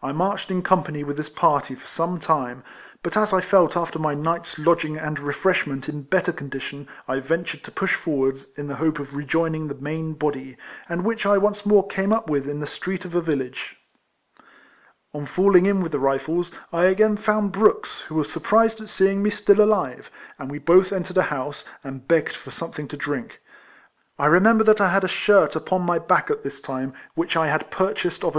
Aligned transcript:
I 0.00 0.12
marched 0.12 0.48
in 0.48 0.62
company 0.62 1.02
with 1.02 1.16
this 1.16 1.28
party 1.28 1.74
for 1.74 1.88
some 1.88 2.20
time, 2.20 2.62
but 3.02 3.16
as 3.16 3.32
I 3.32 3.40
felt 3.40 3.76
after 3.76 3.98
my 3.98 4.14
night's 4.14 4.60
lodging 4.60 4.96
and 4.96 5.18
refreshment 5.18 5.88
in 5.88 6.02
better 6.02 6.30
condition 6.32 6.86
I 7.08 7.18
ventured 7.18 7.64
to 7.64 7.72
push 7.72 7.96
forwards, 7.96 8.52
in 8.56 8.68
the 8.68 8.76
hope 8.76 9.00
of 9.00 9.16
rejoining 9.16 9.66
the 9.66 9.74
main 9.74 10.12
body, 10.12 10.56
and 10.88 11.02
Avhich 11.02 11.28
I 11.28 11.36
once 11.38 11.66
more 11.66 11.84
came 11.88 12.12
up 12.12 12.30
with 12.30 12.48
in 12.48 12.60
the 12.60 12.66
street 12.68 13.04
of 13.04 13.16
a 13.16 13.20
village. 13.20 13.76
On 15.12 15.26
falling 15.26 15.66
in 15.66 15.80
with 15.82 15.90
the 15.90 15.98
Rifles, 15.98 16.52
I 16.72 16.84
again 16.84 17.16
found 17.16 17.50
Brooks, 17.50 18.02
who 18.02 18.14
was 18.14 18.30
surprised 18.30 18.80
at 18.80 18.88
seeing 18.88 19.20
me 19.20 19.30
still 19.30 19.60
alive; 19.60 20.12
and 20.38 20.48
we 20.48 20.58
both 20.60 20.92
entered 20.92 21.16
a 21.16 21.22
house, 21.22 21.64
and 21.82 22.06
begged 22.06 22.36
for 22.36 22.52
something 22.52 22.86
to 22.86 22.96
drink. 22.96 23.40
I 24.16 24.26
re 24.26 24.38
member 24.38 24.62
that 24.62 24.80
I 24.80 24.90
had 24.90 25.02
a 25.02 25.08
shirt 25.08 25.56
upon 25.56 25.82
my 25.82 25.98
back 25.98 26.30
at 26.30 26.44
this 26.44 26.60
time, 26.60 26.94
which 27.16 27.36
I 27.36 27.48
had 27.48 27.68
purchased 27.72 27.78
of 27.78 27.88
a 27.88 28.06
RIFLEMAN 28.06 28.26
HARRIS. 28.26 28.32